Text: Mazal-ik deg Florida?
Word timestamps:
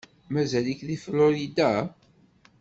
Mazal-ik 0.33 0.79
deg 0.87 0.99
Florida? 1.03 1.71